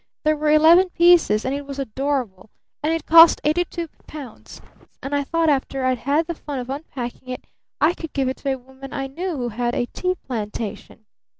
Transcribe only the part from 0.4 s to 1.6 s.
eleven pieces, and